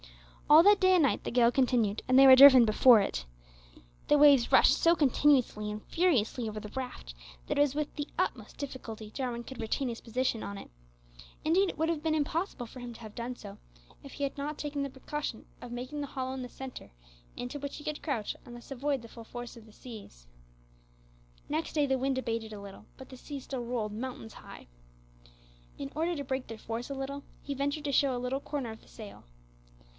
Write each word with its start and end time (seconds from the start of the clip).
All 0.49 0.63
that 0.63 0.81
day 0.81 0.95
and 0.95 1.03
night 1.03 1.23
the 1.23 1.31
gale 1.31 1.51
continued, 1.51 2.01
and 2.07 2.17
they 2.17 2.25
were 2.25 2.35
driven 2.35 2.65
before 2.65 2.99
it. 3.01 3.23
The 4.09 4.17
waves 4.17 4.51
rushed 4.51 4.73
so 4.77 4.95
continuously 4.95 5.71
and 5.71 5.85
furiously 5.85 6.49
over 6.49 6.59
the 6.59 6.67
raft, 6.69 7.13
that 7.47 7.57
it 7.57 7.61
was 7.61 7.75
with 7.75 7.95
the 7.95 8.07
utmost 8.17 8.57
difficulty 8.57 9.11
Jarwin 9.11 9.43
could 9.43 9.61
retain 9.61 9.87
his 9.89 10.01
position 10.01 10.43
on 10.43 10.57
it. 10.57 10.69
Indeed 11.45 11.69
it 11.69 11.77
would 11.77 11.87
have 11.87 12.03
been 12.03 12.15
impossible 12.15 12.65
for 12.65 12.81
him 12.81 12.93
to 12.95 12.99
have 13.01 13.15
done 13.15 13.35
so, 13.37 13.59
if 14.03 14.13
he 14.13 14.23
had 14.23 14.37
not 14.37 14.57
taken 14.57 14.81
the 14.81 14.89
precaution 14.89 15.45
of 15.61 15.71
making 15.71 16.01
the 16.01 16.07
hollow 16.07 16.33
in 16.33 16.41
the 16.41 16.49
centre, 16.49 16.91
into 17.37 17.59
which 17.59 17.77
he 17.77 17.83
could 17.83 18.01
crouch, 18.03 18.35
and 18.43 18.55
thus 18.55 18.71
avoid 18.71 19.03
the 19.03 19.07
full 19.07 19.23
force 19.23 19.55
of 19.55 19.67
the 19.67 19.71
seas. 19.71 20.25
Next 21.47 21.73
day 21.73 21.85
the 21.85 21.99
wind 21.99 22.17
abated 22.17 22.51
a 22.51 22.59
little, 22.59 22.85
but 22.97 23.07
the 23.07 23.17
sea 23.17 23.39
still 23.39 23.63
rolled 23.63 23.93
"mountains 23.93 24.33
high." 24.33 24.67
In 25.77 25.91
order 25.95 26.15
to 26.15 26.25
break 26.25 26.47
their 26.47 26.57
force 26.57 26.89
a 26.89 26.95
little, 26.95 27.23
he 27.41 27.53
ventured 27.53 27.85
to 27.85 27.91
show 27.93 28.17
a 28.17 28.19
little 28.19 28.41
corner 28.41 28.71
of 28.71 28.81
the 28.81 28.87
sail. 28.89 29.23